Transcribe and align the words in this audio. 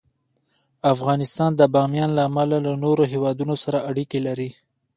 افغانستان 0.93 1.51
د 1.55 1.61
بامیان 1.73 2.09
له 2.17 2.21
امله 2.29 2.57
له 2.65 2.73
نورو 2.83 3.03
هېوادونو 3.13 3.55
سره 3.63 3.77
اړیکې 3.89 4.19
لري. 4.27 4.49